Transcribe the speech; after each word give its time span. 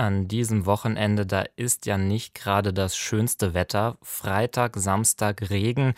An 0.00 0.28
diesem 0.28 0.64
Wochenende, 0.64 1.26
da 1.26 1.44
ist 1.56 1.84
ja 1.84 1.98
nicht 1.98 2.34
gerade 2.34 2.72
das 2.72 2.96
schönste 2.96 3.52
Wetter. 3.52 3.98
Freitag, 4.00 4.78
Samstag 4.78 5.50
Regen, 5.50 5.92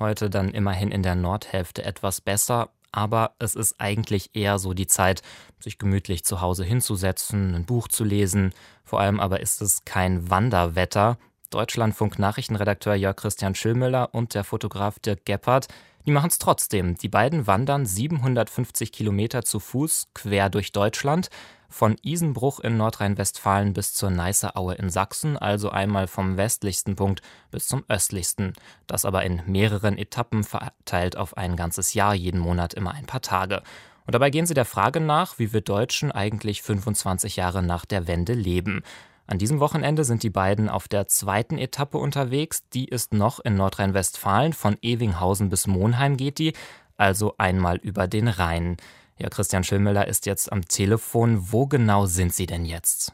heute 0.00 0.28
dann 0.28 0.48
immerhin 0.48 0.90
in 0.90 1.04
der 1.04 1.14
Nordhälfte 1.14 1.84
etwas 1.84 2.20
besser, 2.20 2.70
aber 2.90 3.36
es 3.38 3.54
ist 3.54 3.76
eigentlich 3.78 4.34
eher 4.34 4.58
so 4.58 4.74
die 4.74 4.88
Zeit, 4.88 5.22
sich 5.60 5.78
gemütlich 5.78 6.24
zu 6.24 6.40
Hause 6.40 6.64
hinzusetzen, 6.64 7.54
ein 7.54 7.64
Buch 7.64 7.86
zu 7.86 8.02
lesen. 8.02 8.52
Vor 8.82 8.98
allem 8.98 9.20
aber 9.20 9.38
ist 9.38 9.62
es 9.62 9.84
kein 9.84 10.28
Wanderwetter. 10.28 11.16
Deutschlandfunk 11.50 12.18
Nachrichtenredakteur 12.18 12.96
Jörg 12.96 13.14
Christian 13.14 13.54
Schillmüller 13.54 14.12
und 14.12 14.34
der 14.34 14.42
Fotograf 14.42 14.98
Dirk 14.98 15.26
Gebhardt, 15.26 15.68
die 16.06 16.10
machen 16.10 16.28
es 16.28 16.38
trotzdem. 16.38 16.96
Die 16.96 17.08
beiden 17.08 17.46
wandern 17.46 17.86
750 17.86 18.90
Kilometer 18.90 19.44
zu 19.44 19.60
Fuß 19.60 20.08
quer 20.12 20.50
durch 20.50 20.72
Deutschland 20.72 21.30
von 21.74 21.96
Isenbruch 22.04 22.60
in 22.60 22.76
Nordrhein-Westfalen 22.76 23.72
bis 23.72 23.94
zur 23.94 24.08
Neiße 24.08 24.54
Aue 24.54 24.74
in 24.74 24.90
Sachsen, 24.90 25.36
also 25.36 25.70
einmal 25.70 26.06
vom 26.06 26.36
westlichsten 26.36 26.94
Punkt 26.94 27.20
bis 27.50 27.66
zum 27.66 27.82
östlichsten. 27.88 28.52
Das 28.86 29.04
aber 29.04 29.24
in 29.24 29.42
mehreren 29.46 29.98
Etappen 29.98 30.44
verteilt 30.44 31.16
auf 31.16 31.36
ein 31.36 31.56
ganzes 31.56 31.92
Jahr, 31.92 32.14
jeden 32.14 32.38
Monat 32.38 32.74
immer 32.74 32.92
ein 32.94 33.06
paar 33.06 33.22
Tage. 33.22 33.64
Und 34.06 34.14
dabei 34.14 34.30
gehen 34.30 34.46
sie 34.46 34.54
der 34.54 34.66
Frage 34.66 35.00
nach, 35.00 35.40
wie 35.40 35.52
wir 35.52 35.62
Deutschen 35.62 36.12
eigentlich 36.12 36.62
25 36.62 37.34
Jahre 37.34 37.60
nach 37.60 37.84
der 37.84 38.06
Wende 38.06 38.34
leben. 38.34 38.84
An 39.26 39.38
diesem 39.38 39.58
Wochenende 39.58 40.04
sind 40.04 40.22
die 40.22 40.30
beiden 40.30 40.68
auf 40.68 40.86
der 40.86 41.08
zweiten 41.08 41.58
Etappe 41.58 41.98
unterwegs. 41.98 42.68
Die 42.68 42.84
ist 42.84 43.12
noch 43.12 43.40
in 43.40 43.56
Nordrhein-Westfalen. 43.56 44.52
Von 44.52 44.78
Evinghausen 44.80 45.48
bis 45.48 45.66
Monheim 45.66 46.16
geht 46.16 46.38
die, 46.38 46.52
also 46.96 47.34
einmal 47.36 47.78
über 47.78 48.06
den 48.06 48.28
Rhein. 48.28 48.76
Ja, 49.16 49.28
Christian 49.28 49.62
Schillmüller 49.62 50.08
ist 50.08 50.26
jetzt 50.26 50.52
am 50.52 50.62
Telefon. 50.62 51.38
Wo 51.52 51.66
genau 51.66 52.06
sind 52.06 52.32
Sie 52.32 52.46
denn 52.46 52.64
jetzt? 52.64 53.12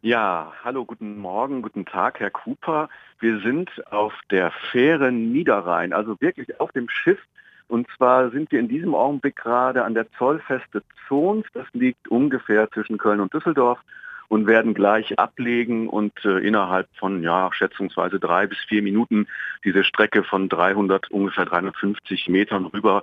Ja, 0.00 0.52
hallo, 0.64 0.84
guten 0.84 1.18
Morgen, 1.18 1.62
guten 1.62 1.84
Tag, 1.84 2.20
Herr 2.20 2.30
Cooper. 2.30 2.88
Wir 3.18 3.40
sind 3.40 3.68
auf 3.92 4.12
der 4.30 4.52
Fähre 4.70 5.10
Niederrhein, 5.10 5.92
also 5.92 6.20
wirklich 6.20 6.60
auf 6.60 6.70
dem 6.72 6.88
Schiff. 6.88 7.18
Und 7.66 7.88
zwar 7.96 8.30
sind 8.30 8.52
wir 8.52 8.60
in 8.60 8.68
diesem 8.68 8.94
Augenblick 8.94 9.36
gerade 9.36 9.84
an 9.84 9.94
der 9.94 10.10
Zollfeste 10.12 10.82
Zons. 11.08 11.46
Das 11.52 11.66
liegt 11.72 12.08
ungefähr 12.08 12.70
zwischen 12.70 12.98
Köln 12.98 13.20
und 13.20 13.34
Düsseldorf 13.34 13.80
und 14.28 14.46
werden 14.46 14.72
gleich 14.72 15.18
ablegen 15.18 15.88
und 15.88 16.12
äh, 16.24 16.38
innerhalb 16.38 16.88
von 16.96 17.22
ja 17.22 17.50
schätzungsweise 17.52 18.20
drei 18.20 18.46
bis 18.46 18.58
vier 18.68 18.82
Minuten 18.82 19.26
diese 19.64 19.84
Strecke 19.84 20.22
von 20.22 20.48
300 20.48 21.10
ungefähr 21.10 21.44
350 21.44 22.28
Metern 22.28 22.66
rüber 22.66 23.02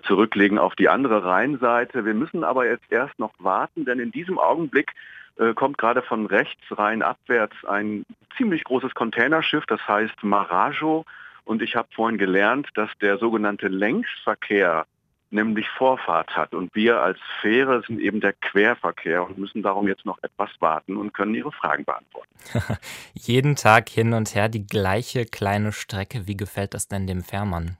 zurücklegen 0.00 0.58
auf 0.58 0.74
die 0.74 0.88
andere 0.88 1.24
Rheinseite. 1.24 2.04
Wir 2.04 2.14
müssen 2.14 2.44
aber 2.44 2.66
jetzt 2.66 2.90
erst 2.90 3.18
noch 3.18 3.32
warten, 3.38 3.84
denn 3.84 3.98
in 3.98 4.10
diesem 4.10 4.38
Augenblick 4.38 4.92
äh, 5.36 5.54
kommt 5.54 5.78
gerade 5.78 6.02
von 6.02 6.26
rechts 6.26 6.62
rein 6.70 7.02
abwärts 7.02 7.56
ein 7.64 8.04
ziemlich 8.36 8.64
großes 8.64 8.94
Containerschiff, 8.94 9.64
das 9.66 9.86
heißt 9.86 10.22
Marajo. 10.22 11.04
Und 11.44 11.60
ich 11.60 11.76
habe 11.76 11.88
vorhin 11.94 12.18
gelernt, 12.18 12.68
dass 12.74 12.90
der 13.00 13.18
sogenannte 13.18 13.68
Längsverkehr 13.68 14.86
nämlich 15.30 15.68
Vorfahrt 15.68 16.36
hat. 16.36 16.54
Und 16.54 16.74
wir 16.74 17.00
als 17.00 17.18
Fähre 17.40 17.82
sind 17.86 18.00
eben 18.00 18.20
der 18.20 18.32
Querverkehr 18.32 19.26
und 19.26 19.36
müssen 19.36 19.62
darum 19.62 19.88
jetzt 19.88 20.06
noch 20.06 20.22
etwas 20.22 20.50
warten 20.60 20.96
und 20.96 21.12
können 21.12 21.34
Ihre 21.34 21.52
Fragen 21.52 21.84
beantworten. 21.84 22.30
Jeden 23.14 23.56
Tag 23.56 23.88
hin 23.88 24.14
und 24.14 24.34
her 24.34 24.48
die 24.48 24.66
gleiche 24.66 25.26
kleine 25.26 25.72
Strecke. 25.72 26.26
Wie 26.26 26.36
gefällt 26.36 26.72
das 26.72 26.88
denn 26.88 27.06
dem 27.06 27.22
Fährmann? 27.22 27.76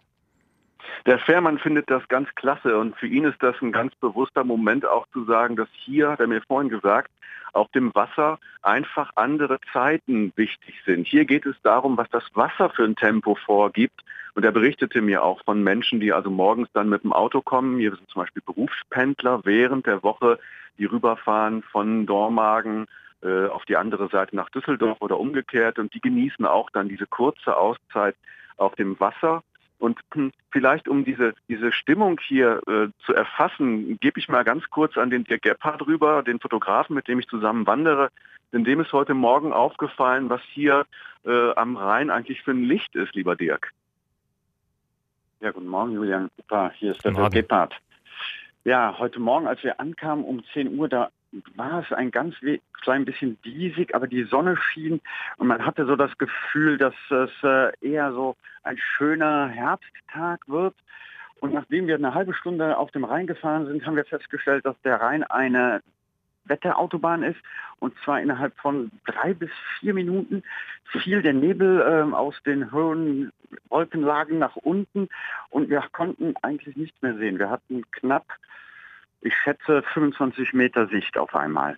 Der 1.06 1.19
Fährmann 1.19 1.58
findet 1.58 1.91
das 1.91 2.06
ganz 2.08 2.34
klasse 2.34 2.78
und 2.78 2.97
für 2.97 3.06
ihn 3.06 3.24
ist 3.24 3.42
das 3.42 3.55
ein 3.60 3.72
ganz 3.72 3.94
bewusster 3.97 4.42
Moment 4.42 4.86
auch 4.86 5.06
zu 5.12 5.24
sagen, 5.24 5.55
dass 5.55 5.69
hier, 5.72 6.08
hat 6.08 6.20
er 6.20 6.27
mir 6.27 6.41
vorhin 6.41 6.70
gesagt, 6.70 7.11
auf 7.52 7.69
dem 7.72 7.94
Wasser 7.94 8.38
einfach 8.62 9.11
andere 9.14 9.58
Zeiten 9.72 10.33
wichtig 10.36 10.74
sind. 10.86 11.06
Hier 11.06 11.27
geht 11.27 11.44
es 11.44 11.56
darum, 11.62 11.98
was 11.98 12.08
das 12.11 12.24
Wasser 12.34 12.70
für 12.70 12.84
ein 12.84 12.96
Tempo 12.96 13.34
vorgibt. 13.34 14.00
Und 14.34 14.44
er 14.44 14.50
berichtete 14.50 15.00
mir 15.02 15.22
auch 15.22 15.44
von 15.44 15.62
Menschen, 15.62 16.01
die 16.01 16.12
also 16.12 16.30
morgens 16.30 16.68
dann 16.73 16.89
mit 16.89 17.05
dem 17.05 17.12
Auto 17.12 17.40
kommen. 17.42 17.79
Hier 17.79 17.95
sind 17.95 18.08
zum 18.08 18.23
Beispiel 18.23 18.42
Berufspendler 18.45 19.42
während 19.45 19.86
der 19.86 20.02
Woche, 20.02 20.39
die 20.79 20.86
rüberfahren 20.86 21.62
von 21.62 22.06
Dormagen 22.06 22.86
äh, 23.23 23.46
auf 23.46 23.64
die 23.67 23.77
andere 23.77 24.08
Seite 24.08 24.34
nach 24.34 24.50
Düsseldorf 24.50 25.00
oder 25.00 25.20
umgekehrt. 25.20 25.79
Und 25.79 25.95
die 25.95 26.00
genießen 26.00 26.46
auch 26.46 26.70
dann 26.70 26.89
diese 26.89 27.06
kurze 27.06 27.56
Auszeit 27.56 28.17
auf 28.56 28.74
dem 28.74 28.98
Wasser. 28.98 29.45
Und 29.84 30.00
hm, 30.14 30.33
vielleicht 30.50 30.89
um 30.89 31.05
diese, 31.05 31.34
diese 31.46 31.70
Stimmung 31.70 32.18
hier 32.27 32.62
äh, 32.67 32.89
zu 33.05 33.12
erfassen, 33.12 33.98
gebe 34.00 34.18
ich 34.18 34.30
mal 34.30 34.42
ganz 34.42 34.70
kurz 34.70 34.96
an 34.96 35.11
den 35.11 35.24
Dirk 35.24 35.42
Gebhardt 35.42 35.86
rüber, 35.86 36.22
den 36.22 36.40
Fotografen, 36.40 36.96
mit 36.96 37.06
dem 37.06 37.18
ich 37.18 37.28
zusammen 37.28 37.67
wandere. 37.67 38.08
Denn 38.50 38.64
dem 38.64 38.80
ist 38.80 38.94
heute 38.94 39.12
Morgen 39.12 39.52
aufgefallen, 39.52 40.30
was 40.30 40.40
hier 40.55 40.86
äh, 41.27 41.52
am 41.52 41.77
Rhein 41.77 42.08
eigentlich 42.08 42.40
für 42.40 42.52
ein 42.52 42.64
Licht 42.64 42.96
ist, 42.96 43.14
lieber 43.14 43.36
Dirk. 43.36 43.73
Ja, 45.40 45.50
guten 45.50 45.68
Morgen, 45.68 45.92
Julian. 45.92 46.30
Hier 46.78 46.92
ist 46.92 47.05
der 47.05 47.12
Dirk 47.12 47.34
Gebhardt. 47.34 47.74
Ja, 48.64 48.96
heute 48.98 49.20
Morgen, 49.20 49.46
als 49.46 49.62
wir 49.62 49.80
ankamen 49.80 50.24
um 50.24 50.42
10 50.55 50.78
Uhr, 50.78 50.89
da 50.89 51.11
war 51.56 51.80
es 51.80 51.92
ein 51.92 52.11
ganz 52.11 52.34
klein 52.83 53.05
bisschen 53.05 53.40
diesig, 53.42 53.95
aber 53.95 54.06
die 54.06 54.24
Sonne 54.24 54.56
schien 54.56 55.00
und 55.36 55.46
man 55.46 55.64
hatte 55.64 55.86
so 55.86 55.96
das 55.96 56.17
Gefühl, 56.18 56.78
dass 56.78 56.95
es 57.11 57.30
äh, 57.42 57.72
eher 57.80 58.12
so 58.12 58.36
ein 58.62 58.78
schöner 58.78 59.48
Herbsttag 59.48 60.40
wird. 60.48 60.74
Und 61.40 61.52
nachdem 61.52 61.86
wir 61.86 61.96
eine 61.96 62.14
halbe 62.14 62.33
Stunde 62.33 62.78
auf 62.78 62.90
dem 62.92 63.05
Rhein 63.05 63.27
gefahren 63.27 63.67
sind, 63.67 63.84
haben 63.84 63.96
wir 63.96 64.05
festgestellt, 64.05 64.64
dass 64.64 64.80
der 64.83 65.00
Rhein 65.00 65.24
eine 65.24 65.83
Wetterautobahn 66.46 67.23
ist. 67.23 67.40
Und 67.80 67.94
zwar 68.05 68.20
innerhalb 68.20 68.56
von 68.58 68.90
drei 69.06 69.34
bis 69.34 69.50
vier 69.78 69.94
Minuten 69.94 70.42
fiel 70.84 71.23
der 71.23 71.33
Nebel 71.33 71.80
äh, 71.80 72.14
aus 72.14 72.34
den 72.44 72.73
hohen 72.73 73.33
Wolkenlagen 73.68 74.39
nach 74.39 74.56
unten 74.56 75.08
und 75.50 75.68
wir 75.70 75.83
konnten 75.92 76.34
eigentlich 76.42 76.77
nichts 76.77 77.00
mehr 77.02 77.17
sehen. 77.17 77.39
Wir 77.39 77.50
hatten 77.50 77.83
knapp 77.92 78.27
ich 79.24 79.35
schätze 79.35 79.83
25 79.95 80.52
Meter 80.52 80.86
Sicht 80.86 81.17
auf 81.18 81.35
einmal. 81.35 81.77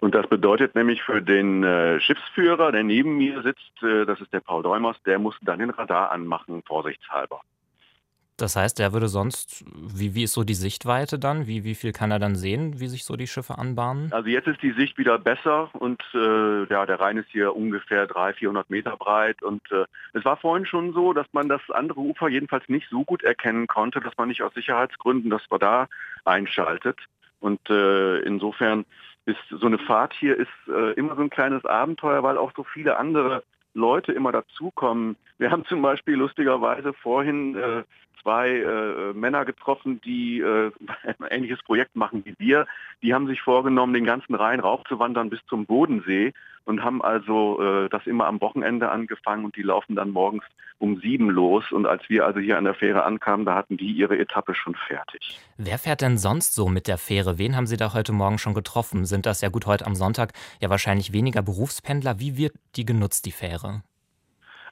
Und 0.00 0.14
das 0.14 0.26
bedeutet 0.26 0.74
nämlich 0.74 1.02
für 1.02 1.20
den 1.20 1.62
äh, 1.62 2.00
Schiffsführer, 2.00 2.72
der 2.72 2.82
neben 2.82 3.18
mir 3.18 3.42
sitzt, 3.42 3.82
äh, 3.82 4.06
das 4.06 4.20
ist 4.20 4.32
der 4.32 4.40
Paul 4.40 4.62
Däumers, 4.62 4.96
der 5.04 5.18
muss 5.18 5.36
dann 5.42 5.58
den 5.58 5.70
Radar 5.70 6.10
anmachen, 6.10 6.62
vorsichtshalber. 6.66 7.42
Das 8.40 8.56
heißt, 8.56 8.80
er 8.80 8.92
würde 8.92 9.08
sonst, 9.08 9.64
wie, 9.74 10.14
wie 10.14 10.22
ist 10.22 10.32
so 10.32 10.44
die 10.44 10.54
Sichtweite 10.54 11.18
dann? 11.18 11.46
Wie, 11.46 11.64
wie 11.64 11.74
viel 11.74 11.92
kann 11.92 12.10
er 12.10 12.18
dann 12.18 12.36
sehen, 12.36 12.80
wie 12.80 12.86
sich 12.86 13.04
so 13.04 13.16
die 13.16 13.26
Schiffe 13.26 13.58
anbahnen? 13.58 14.12
Also 14.12 14.28
jetzt 14.28 14.48
ist 14.48 14.62
die 14.62 14.72
Sicht 14.72 14.96
wieder 14.98 15.18
besser 15.18 15.70
und 15.74 16.02
äh, 16.14 16.64
ja, 16.64 16.86
der 16.86 17.00
Rhein 17.00 17.18
ist 17.18 17.28
hier 17.30 17.54
ungefähr 17.54 18.06
300, 18.06 18.36
400 18.36 18.70
Meter 18.70 18.96
breit 18.96 19.42
und 19.42 19.60
äh, 19.70 19.84
es 20.14 20.24
war 20.24 20.36
vorhin 20.36 20.64
schon 20.64 20.92
so, 20.92 21.12
dass 21.12 21.26
man 21.32 21.48
das 21.48 21.60
andere 21.70 22.00
Ufer 22.00 22.28
jedenfalls 22.28 22.68
nicht 22.68 22.88
so 22.90 23.04
gut 23.04 23.22
erkennen 23.22 23.66
konnte, 23.66 24.00
dass 24.00 24.16
man 24.16 24.28
nicht 24.28 24.42
aus 24.42 24.54
Sicherheitsgründen 24.54 25.30
das 25.30 25.42
Radar 25.50 25.88
einschaltet. 26.24 26.98
Und 27.40 27.60
äh, 27.68 28.20
insofern 28.20 28.84
ist 29.26 29.38
so 29.50 29.66
eine 29.66 29.78
Fahrt 29.78 30.14
hier 30.14 30.36
ist 30.36 30.48
äh, 30.68 30.92
immer 30.92 31.14
so 31.16 31.22
ein 31.22 31.30
kleines 31.30 31.64
Abenteuer, 31.64 32.22
weil 32.22 32.38
auch 32.38 32.52
so 32.56 32.64
viele 32.64 32.96
andere 32.96 33.42
Leute 33.74 34.12
immer 34.12 34.32
dazukommen. 34.32 35.16
Wir 35.38 35.50
haben 35.50 35.64
zum 35.66 35.82
Beispiel 35.82 36.14
lustigerweise 36.14 36.92
vorhin 36.92 37.56
äh, 37.56 37.82
zwei 38.22 38.50
äh, 38.50 39.12
Männer 39.14 39.44
getroffen, 39.44 40.00
die 40.00 40.40
äh, 40.40 40.70
ein 41.06 41.14
ähnliches 41.30 41.62
Projekt 41.62 41.96
machen 41.96 42.24
wie 42.24 42.34
wir. 42.38 42.66
Die 43.02 43.14
haben 43.14 43.26
sich 43.26 43.40
vorgenommen, 43.40 43.94
den 43.94 44.04
ganzen 44.04 44.34
Rhein 44.34 44.60
raufzuwandern 44.60 45.30
bis 45.30 45.40
zum 45.48 45.66
Bodensee 45.66 46.32
und 46.64 46.84
haben 46.84 47.02
also 47.02 47.60
äh, 47.60 47.88
das 47.88 48.06
immer 48.06 48.26
am 48.26 48.40
Wochenende 48.40 48.90
angefangen 48.90 49.44
und 49.44 49.56
die 49.56 49.62
laufen 49.62 49.96
dann 49.96 50.10
morgens 50.10 50.44
um 50.78 51.00
sieben 51.00 51.30
los. 51.30 51.72
Und 51.72 51.86
als 51.86 52.08
wir 52.08 52.26
also 52.26 52.40
hier 52.40 52.58
an 52.58 52.64
der 52.64 52.74
Fähre 52.74 53.04
ankamen, 53.04 53.46
da 53.46 53.54
hatten 53.54 53.76
die 53.76 53.92
ihre 53.92 54.18
Etappe 54.18 54.54
schon 54.54 54.74
fertig. 54.74 55.38
Wer 55.56 55.78
fährt 55.78 56.00
denn 56.00 56.18
sonst 56.18 56.54
so 56.54 56.68
mit 56.68 56.86
der 56.86 56.98
Fähre? 56.98 57.38
Wen 57.38 57.56
haben 57.56 57.66
Sie 57.66 57.76
da 57.76 57.92
heute 57.92 58.12
Morgen 58.12 58.38
schon 58.38 58.54
getroffen? 58.54 59.04
Sind 59.04 59.26
das 59.26 59.40
ja 59.40 59.48
gut 59.48 59.66
heute 59.66 59.86
am 59.86 59.94
Sonntag 59.94 60.32
ja 60.60 60.70
wahrscheinlich 60.70 61.12
weniger 61.12 61.42
Berufspendler? 61.42 62.18
Wie 62.18 62.36
wird 62.36 62.54
die 62.76 62.84
genutzt, 62.84 63.26
die 63.26 63.32
Fähre? 63.32 63.82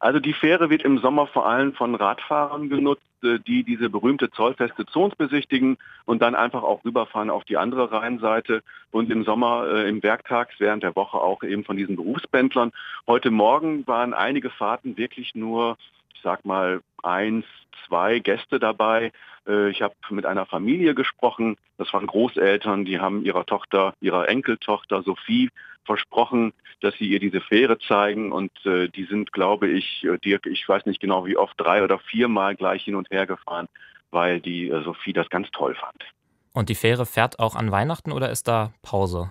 Also 0.01 0.21
die 0.21 0.33
Fähre 0.33 0.71
wird 0.71 0.85
im 0.85 0.99
Sommer 0.99 1.27
vor 1.27 1.49
allem 1.49 1.75
von 1.75 1.95
Radfahrern 1.95 2.69
genutzt, 2.69 3.03
äh, 3.03 3.08
die 3.23 3.65
diese 3.65 3.91
berühmte 3.91 4.31
zollfeste 4.31 4.87
Zons 4.87 5.15
besichtigen 5.17 5.79
und 6.05 6.23
dann 6.23 6.35
einfach 6.35 6.63
auch 6.63 6.85
rüberfahren 6.85 7.31
auf 7.31 7.45
die 7.45 7.57
andere 7.57 7.91
Rheinseite 7.91 8.63
und 8.91 9.11
im 9.11 9.25
Sommer 9.25 9.67
äh, 9.69 9.89
im 9.89 10.03
Werktags 10.03 10.55
während 10.59 10.83
der 10.83 10.97
Woche 10.97 11.19
auch 11.19 11.43
eben 11.43 11.65
von 11.65 11.77
diesen 11.77 11.97
Berufspendlern. 11.97 12.73
Heute 13.07 13.31
Morgen 13.31 13.87
waren 13.87 14.15
einige 14.15 14.51
Fahrten 14.51 14.97
wirklich 14.97 15.35
nur, 15.35 15.77
ich 16.19 16.25
sag 16.25 16.45
mal, 16.45 16.81
eins, 17.05 17.45
zwei 17.87 18.19
Gäste 18.19 18.59
dabei. 18.59 19.13
Äh, 19.47 19.71
ich 19.71 19.83
habe 19.83 19.95
mit 20.11 20.27
einer 20.27 20.47
Familie 20.47 20.95
gesprochen, 20.95 21.57
das 21.79 21.93
waren 21.93 22.09
Großeltern, 22.09 22.85
die 22.85 22.99
haben 22.99 23.25
ihrer 23.25 23.47
Tochter, 23.47 23.95
ihrer 24.01 24.29
Enkeltochter 24.29 25.03
Sophie 25.03 25.51
versprochen, 25.85 26.53
dass 26.81 26.95
sie 26.97 27.07
ihr 27.07 27.21
diese 27.21 27.41
Fähre 27.41 27.79
zeigen 27.79 28.33
und 28.33 28.51
äh, 28.67 28.89
die 28.89 29.05
sind, 29.05 29.33
glaube 29.33 29.69
ich, 29.69 30.05
äh, 30.05 30.19
Dirk, 30.19 30.47
ich 30.47 30.69
weiß 30.69 30.87
nicht 30.87 31.01
genau 31.01 31.25
wie 31.25 31.37
oft, 31.37 31.55
drei 31.57 31.85
oder 31.85 32.01
viermal 32.01 32.57
gleich 32.57 32.83
hin 32.83 32.97
und 32.97 33.09
her 33.11 33.27
gefahren, 33.27 33.69
weil 34.11 34.41
die 34.41 34.73
Sophie 34.85 35.13
das 35.13 35.29
ganz 35.31 35.49
toll 35.53 35.77
fand. 35.77 36.05
Und 36.53 36.69
die 36.69 36.75
Fähre 36.75 37.07
fährt 37.07 37.39
auch 37.39 37.55
an 37.55 37.71
Weihnachten 37.71 38.11
oder 38.11 38.31
ist 38.31 38.49
da 38.49 38.73
Pause? 38.83 39.31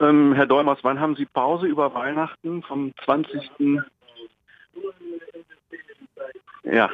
Ähm, 0.00 0.32
Herr 0.32 0.46
Dolmers, 0.46 0.78
wann 0.82 0.98
haben 0.98 1.14
Sie 1.14 1.26
Pause 1.26 1.66
über 1.66 1.94
Weihnachten? 1.94 2.62
Vom 2.62 2.92
20. 3.04 3.50
Ja. 6.64 6.90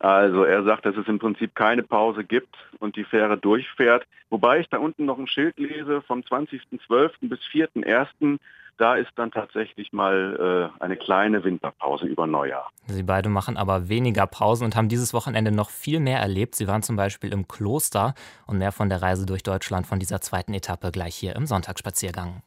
Also 0.00 0.44
er 0.44 0.62
sagt, 0.62 0.86
dass 0.86 0.96
es 0.96 1.08
im 1.08 1.18
Prinzip 1.18 1.54
keine 1.54 1.82
Pause 1.82 2.22
gibt 2.22 2.54
und 2.78 2.96
die 2.96 3.04
Fähre 3.04 3.36
durchfährt. 3.36 4.06
Wobei 4.30 4.60
ich 4.60 4.68
da 4.68 4.78
unten 4.78 5.06
noch 5.06 5.18
ein 5.18 5.26
Schild 5.26 5.58
lese 5.58 6.02
vom 6.02 6.20
20.12. 6.20 7.10
bis 7.22 7.40
4.1. 7.52 8.38
Da 8.76 8.94
ist 8.94 9.10
dann 9.16 9.32
tatsächlich 9.32 9.92
mal 9.92 10.70
äh, 10.78 10.82
eine 10.82 10.96
kleine 10.96 11.42
Winterpause 11.42 12.06
über 12.06 12.28
Neujahr. 12.28 12.70
Sie 12.86 13.02
beide 13.02 13.28
machen 13.28 13.56
aber 13.56 13.88
weniger 13.88 14.28
Pausen 14.28 14.64
und 14.64 14.76
haben 14.76 14.88
dieses 14.88 15.12
Wochenende 15.12 15.50
noch 15.50 15.70
viel 15.70 15.98
mehr 15.98 16.20
erlebt. 16.20 16.54
Sie 16.54 16.68
waren 16.68 16.84
zum 16.84 16.94
Beispiel 16.94 17.32
im 17.32 17.48
Kloster 17.48 18.14
und 18.46 18.58
mehr 18.58 18.70
von 18.70 18.88
der 18.88 19.02
Reise 19.02 19.26
durch 19.26 19.42
Deutschland 19.42 19.88
von 19.88 19.98
dieser 19.98 20.20
zweiten 20.20 20.54
Etappe 20.54 20.92
gleich 20.92 21.16
hier 21.16 21.34
im 21.34 21.46
Sonntagsspaziergang. 21.46 22.42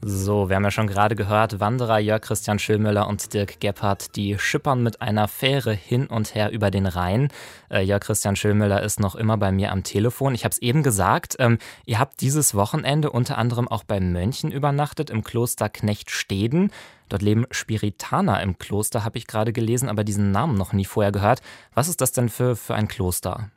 So, 0.00 0.48
wir 0.48 0.54
haben 0.54 0.62
ja 0.62 0.70
schon 0.70 0.86
gerade 0.86 1.16
gehört, 1.16 1.58
Wanderer 1.58 1.98
Jörg 1.98 2.22
Christian 2.22 2.60
Schillmüller 2.60 3.08
und 3.08 3.34
Dirk 3.34 3.58
Gebhardt, 3.58 4.14
die 4.14 4.38
schippern 4.38 4.80
mit 4.80 5.02
einer 5.02 5.26
Fähre 5.26 5.72
hin 5.72 6.06
und 6.06 6.36
her 6.36 6.52
über 6.52 6.70
den 6.70 6.86
Rhein. 6.86 7.32
Äh, 7.68 7.80
Jörg 7.82 8.02
Christian 8.02 8.36
Schillmüller 8.36 8.80
ist 8.80 9.00
noch 9.00 9.16
immer 9.16 9.36
bei 9.38 9.50
mir 9.50 9.72
am 9.72 9.82
Telefon. 9.82 10.36
Ich 10.36 10.44
habe 10.44 10.52
es 10.52 10.62
eben 10.62 10.84
gesagt, 10.84 11.34
ähm, 11.40 11.58
ihr 11.84 11.98
habt 11.98 12.20
dieses 12.20 12.54
Wochenende 12.54 13.10
unter 13.10 13.38
anderem 13.38 13.66
auch 13.66 13.82
bei 13.82 13.98
Mönchen 13.98 14.52
übernachtet 14.52 15.10
im 15.10 15.24
Kloster 15.24 15.68
Knechtsteden. 15.68 16.70
Dort 17.08 17.22
leben 17.22 17.46
Spiritaner 17.50 18.40
im 18.40 18.56
Kloster, 18.56 19.04
habe 19.04 19.18
ich 19.18 19.26
gerade 19.26 19.52
gelesen, 19.52 19.88
aber 19.88 20.04
diesen 20.04 20.30
Namen 20.30 20.56
noch 20.56 20.72
nie 20.72 20.84
vorher 20.84 21.10
gehört. 21.10 21.42
Was 21.74 21.88
ist 21.88 22.00
das 22.00 22.12
denn 22.12 22.28
für, 22.28 22.54
für 22.54 22.76
ein 22.76 22.86
Kloster? 22.86 23.50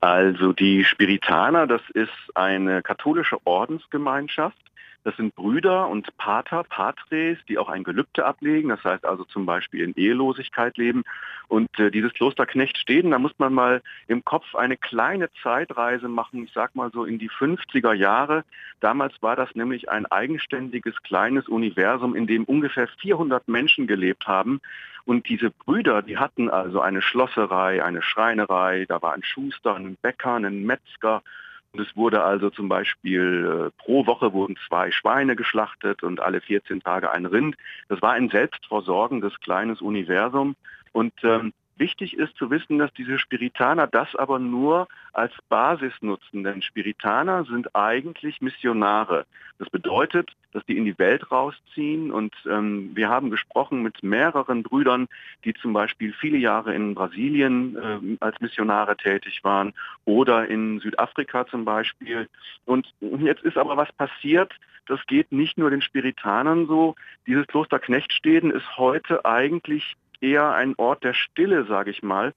Also 0.00 0.52
die 0.52 0.84
Spiritaner, 0.84 1.66
das 1.66 1.80
ist 1.94 2.10
eine 2.34 2.82
katholische 2.82 3.38
Ordensgemeinschaft 3.46 4.58
das 5.04 5.16
sind 5.16 5.34
Brüder 5.34 5.88
und 5.88 6.16
Pater, 6.16 6.62
Patres, 6.64 7.38
die 7.48 7.58
auch 7.58 7.68
ein 7.68 7.82
Gelübde 7.82 8.24
ablegen, 8.24 8.68
das 8.68 8.84
heißt 8.84 9.04
also 9.04 9.24
zum 9.24 9.46
Beispiel 9.46 9.82
in 9.82 9.94
Ehelosigkeit 9.94 10.76
leben. 10.76 11.02
Und 11.48 11.68
äh, 11.78 11.90
dieses 11.90 12.12
Kloster 12.12 12.46
Knechtsteden, 12.46 13.10
da 13.10 13.18
muss 13.18 13.32
man 13.38 13.52
mal 13.52 13.82
im 14.06 14.24
Kopf 14.24 14.54
eine 14.54 14.76
kleine 14.76 15.28
Zeitreise 15.42 16.08
machen, 16.08 16.44
ich 16.44 16.52
sag 16.52 16.74
mal 16.76 16.90
so 16.92 17.04
in 17.04 17.18
die 17.18 17.30
50er 17.30 17.92
Jahre. 17.92 18.44
Damals 18.80 19.14
war 19.22 19.34
das 19.34 19.54
nämlich 19.54 19.90
ein 19.90 20.06
eigenständiges 20.06 21.02
kleines 21.02 21.48
Universum, 21.48 22.14
in 22.14 22.26
dem 22.26 22.44
ungefähr 22.44 22.86
400 22.86 23.48
Menschen 23.48 23.86
gelebt 23.86 24.26
haben. 24.28 24.60
Und 25.04 25.28
diese 25.28 25.50
Brüder, 25.50 26.02
die 26.02 26.18
hatten 26.18 26.48
also 26.48 26.80
eine 26.80 27.02
Schlosserei, 27.02 27.82
eine 27.82 28.02
Schreinerei, 28.02 28.86
da 28.88 29.02
war 29.02 29.14
ein 29.14 29.24
Schuster, 29.24 29.74
ein 29.74 29.96
Bäcker, 30.00 30.36
ein 30.36 30.64
Metzger 30.64 31.22
es 31.80 31.96
wurde 31.96 32.22
also 32.22 32.50
zum 32.50 32.68
Beispiel 32.68 33.70
äh, 33.72 33.82
pro 33.82 34.06
Woche 34.06 34.32
wurden 34.32 34.56
zwei 34.68 34.90
Schweine 34.90 35.36
geschlachtet 35.36 36.02
und 36.02 36.20
alle 36.20 36.40
14 36.40 36.80
Tage 36.82 37.10
ein 37.10 37.24
Rind. 37.24 37.56
Das 37.88 38.02
war 38.02 38.12
ein 38.12 38.28
selbstversorgendes 38.28 39.40
kleines 39.40 39.80
Universum. 39.80 40.54
Und 40.92 41.14
ähm, 41.22 41.54
Wichtig 41.82 42.16
ist 42.16 42.36
zu 42.36 42.48
wissen, 42.52 42.78
dass 42.78 42.92
diese 42.92 43.18
Spiritaner 43.18 43.88
das 43.88 44.14
aber 44.14 44.38
nur 44.38 44.86
als 45.12 45.32
Basis 45.48 45.92
nutzen, 46.00 46.44
denn 46.44 46.62
Spiritaner 46.62 47.44
sind 47.44 47.74
eigentlich 47.74 48.40
Missionare. 48.40 49.26
Das 49.58 49.68
bedeutet, 49.68 50.30
dass 50.52 50.64
die 50.66 50.78
in 50.78 50.84
die 50.84 50.96
Welt 51.00 51.32
rausziehen 51.32 52.12
und 52.12 52.36
ähm, 52.48 52.92
wir 52.94 53.08
haben 53.08 53.30
gesprochen 53.30 53.82
mit 53.82 54.00
mehreren 54.04 54.62
Brüdern, 54.62 55.08
die 55.44 55.54
zum 55.54 55.72
Beispiel 55.72 56.12
viele 56.12 56.38
Jahre 56.38 56.72
in 56.72 56.94
Brasilien 56.94 57.76
äh, 57.76 58.16
als 58.20 58.40
Missionare 58.40 58.96
tätig 58.96 59.42
waren 59.42 59.74
oder 60.04 60.46
in 60.46 60.78
Südafrika 60.78 61.48
zum 61.48 61.64
Beispiel. 61.64 62.28
Und 62.64 62.86
jetzt 63.18 63.42
ist 63.42 63.56
aber 63.56 63.76
was 63.76 63.90
passiert, 63.90 64.54
das 64.86 65.04
geht 65.06 65.32
nicht 65.32 65.58
nur 65.58 65.70
den 65.70 65.82
Spiritanern 65.82 66.68
so. 66.68 66.94
Dieses 67.26 67.46
Kloster 67.48 67.80
Knechtsteden 67.80 68.52
ist 68.52 68.76
heute 68.76 69.24
eigentlich 69.24 69.96
eher 70.22 70.52
ein 70.52 70.74
Ort 70.76 71.04
der 71.04 71.14
Stille, 71.14 71.64
sage 71.64 71.90
ich 71.90 72.02
mal. 72.02 72.32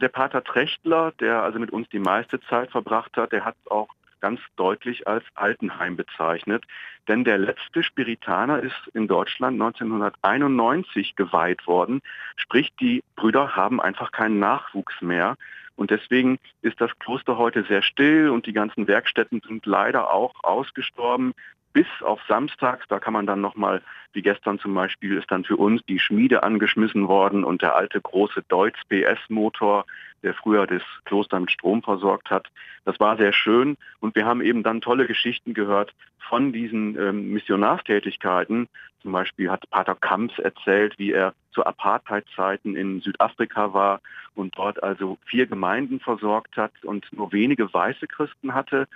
Der 0.00 0.08
Pater 0.08 0.42
Trechtler, 0.44 1.12
der 1.20 1.42
also 1.42 1.58
mit 1.58 1.70
uns 1.70 1.88
die 1.88 1.98
meiste 1.98 2.40
Zeit 2.40 2.70
verbracht 2.70 3.16
hat, 3.16 3.32
der 3.32 3.44
hat 3.44 3.56
es 3.64 3.70
auch 3.70 3.88
ganz 4.20 4.40
deutlich 4.56 5.06
als 5.06 5.24
Altenheim 5.34 5.96
bezeichnet. 5.96 6.64
Denn 7.08 7.24
der 7.24 7.38
letzte 7.38 7.82
Spiritaner 7.82 8.60
ist 8.60 8.76
in 8.92 9.08
Deutschland 9.08 9.60
1991 9.60 11.16
geweiht 11.16 11.66
worden. 11.66 12.02
Sprich, 12.36 12.70
die 12.80 13.02
Brüder 13.16 13.56
haben 13.56 13.80
einfach 13.80 14.12
keinen 14.12 14.38
Nachwuchs 14.38 15.00
mehr. 15.00 15.36
Und 15.76 15.90
deswegen 15.90 16.38
ist 16.60 16.80
das 16.80 16.90
Kloster 16.98 17.38
heute 17.38 17.64
sehr 17.64 17.82
still 17.82 18.28
und 18.28 18.46
die 18.46 18.52
ganzen 18.52 18.86
Werkstätten 18.86 19.40
sind 19.46 19.64
leider 19.64 20.12
auch 20.12 20.34
ausgestorben 20.42 21.32
bis 21.72 21.86
auf 22.02 22.20
Samstag, 22.28 22.86
da 22.88 22.98
kann 22.98 23.12
man 23.12 23.26
dann 23.26 23.40
nochmal, 23.40 23.82
wie 24.12 24.22
gestern 24.22 24.58
zum 24.58 24.74
Beispiel, 24.74 25.16
ist 25.16 25.30
dann 25.30 25.44
für 25.44 25.56
uns 25.56 25.82
die 25.88 25.98
Schmiede 25.98 26.42
angeschmissen 26.42 27.08
worden 27.08 27.44
und 27.44 27.62
der 27.62 27.76
alte 27.76 28.00
große 28.00 28.42
Deutz 28.48 28.76
PS-Motor, 28.88 29.86
der 30.22 30.34
früher 30.34 30.66
das 30.66 30.82
Kloster 31.04 31.40
mit 31.40 31.50
Strom 31.50 31.82
versorgt 31.82 32.30
hat. 32.30 32.48
Das 32.84 32.98
war 33.00 33.16
sehr 33.16 33.32
schön 33.32 33.76
und 34.00 34.14
wir 34.14 34.26
haben 34.26 34.40
eben 34.40 34.62
dann 34.62 34.80
tolle 34.80 35.06
Geschichten 35.06 35.54
gehört 35.54 35.94
von 36.18 36.52
diesen 36.52 36.98
ähm, 36.98 37.32
Missionarstätigkeiten. 37.32 38.68
Zum 39.02 39.12
Beispiel 39.12 39.50
hat 39.50 39.68
Pater 39.70 39.94
Kamps 39.94 40.38
erzählt, 40.38 40.98
wie 40.98 41.12
er 41.12 41.34
zu 41.52 41.64
Apartheidzeiten 41.64 42.76
in 42.76 43.00
Südafrika 43.00 43.72
war 43.72 44.00
und 44.34 44.56
dort 44.56 44.82
also 44.82 45.18
vier 45.24 45.46
Gemeinden 45.46 46.00
versorgt 46.00 46.56
hat 46.56 46.72
und 46.82 47.10
nur 47.12 47.32
wenige 47.32 47.72
weiße 47.72 48.06
Christen 48.06 48.54
hatte, 48.54 48.86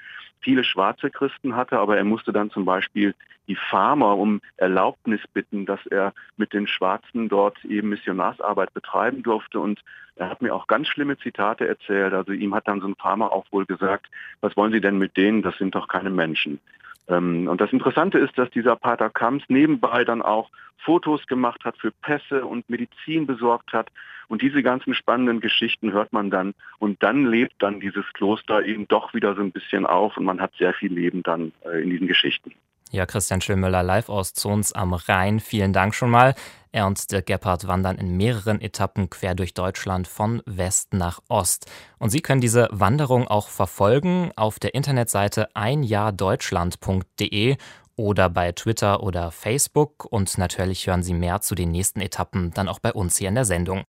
viele 0.41 0.63
schwarze 0.63 1.11
Christen 1.11 1.57
hatte, 1.57 1.79
aber 1.79 1.97
er 1.97 2.05
musste 2.05 2.33
dann 2.33 2.51
zum 2.51 2.65
Beispiel 2.65 3.15
die 3.49 3.57
Farmer 3.57 4.17
um 4.17 4.41
Erlaubnis 4.57 5.21
bitten, 5.33 5.67
dass 5.67 5.85
er 5.87 6.13
mit 6.37 6.53
den 6.53 6.67
Schwarzen 6.67 7.29
dort 7.29 7.65
eben 7.65 7.91
Missionarsarbeit 7.91 8.73
betreiben 8.75 9.23
durfte 9.23 9.61
und 9.61 9.81
er 10.17 10.31
hat 10.31 10.43
mir 10.43 10.55
auch 10.55 10.67
ganz 10.67 10.89
schlimme 10.89 11.19
Zitate 11.19 11.67
erzählt. 11.67 12.13
Also 12.13 12.33
ihm 12.33 12.55
hat 12.55 12.69
dann 12.69 12.81
so 12.81 12.87
ein 12.87 12.95
Farmer 12.95 13.33
auch 13.33 13.47
wohl 13.51 13.67
gesagt, 13.67 14.07
was 14.41 14.57
wollen 14.57 14.73
Sie 14.73 14.81
denn 14.81 14.99
mit 14.99 15.17
denen? 15.17 15.43
Das 15.43 15.57
sind 15.59 15.75
doch 15.75 15.89
keine 15.89 16.11
Menschen. 16.11 16.61
Ähm, 17.09 17.49
und 17.49 17.61
das 17.61 17.73
Interessante 17.73 18.19
ist, 18.19 18.39
dass 18.39 18.51
dieser 18.51 18.77
Pater 18.77 19.11
Kamps 19.11 19.45
nebenbei 19.49 20.05
dann 20.05 20.23
auch 20.23 20.51
Fotos 20.79 21.27
gemacht 21.27 21.65
hat 21.65 21.77
für 21.79 21.91
Pässe 21.91 22.45
und 22.45 22.69
Medizin 22.69 23.27
besorgt 23.27 23.73
hat. 23.73 23.89
Und 24.29 24.41
diese 24.43 24.63
ganzen 24.63 24.95
spannenden 24.95 25.41
Geschichten 25.41 25.93
hört 25.93 26.13
man 26.13 26.31
dann. 26.31 26.55
Und 26.79 27.03
dann 27.03 27.27
lebt 27.27 27.55
dann 27.59 27.81
dieses 27.81 28.05
Kloster 28.15 28.65
eben 28.65 28.89
doch 28.89 29.15
wieder 29.15 29.35
so 29.35 29.43
ein 29.43 29.53
bisschen 29.53 29.85
auf 29.85 30.17
und 30.17 30.25
man 30.25 30.41
hat 30.41 30.53
sehr 30.59 30.73
viel 30.75 30.93
Leben 30.93 31.23
dann 31.23 31.53
äh, 31.65 31.83
in 31.83 31.91
diesen 31.91 32.07
Geschichten. 32.07 32.53
Ja, 32.95 33.05
Christian 33.07 33.41
Schillmüller 33.41 33.83
live 33.83 34.09
aus 34.09 34.35
Zons 34.35 34.73
am 34.73 34.95
Rhein. 34.95 35.41
Vielen 35.41 35.73
Dank 35.73 35.97
schon 35.97 36.11
mal. 36.11 36.37
Er 36.71 36.87
und 36.87 37.11
Dirk 37.11 37.27
Gebhardt 37.27 37.67
wandern 37.67 37.99
in 37.99 38.17
mehreren 38.17 38.61
Etappen 38.61 39.11
quer 39.11 39.35
durch 39.35 39.53
Deutschland 39.53 40.07
von 40.07 40.43
West 40.47 40.95
nach 40.95 41.19
Ost. 41.29 41.67
Und 41.99 42.11
Sie 42.11 42.21
können 42.21 42.41
diese 42.41 42.69
Wanderung 42.71 43.27
auch 43.27 43.49
verfolgen 43.49 44.31
auf 44.37 44.61
der 44.61 44.75
Internetseite 44.75 45.49
einjahrdeutschland.de 45.57 47.57
oder 47.97 48.31
bei 48.31 48.53
Twitter 48.53 49.03
oder 49.03 49.33
Facebook. 49.33 50.05
Und 50.05 50.39
natürlich 50.39 50.87
hören 50.87 51.03
Sie 51.03 51.15
mehr 51.15 51.41
zu 51.41 51.57
den 51.57 51.73
nächsten 51.73 52.01
Etappen 52.01 52.53
dann 52.55 52.69
auch 52.69 52.79
bei 52.79 52.93
uns 52.93 53.17
hier 53.17 53.29
in 53.29 53.35
der 53.35 53.45
Sendung. 53.45 53.83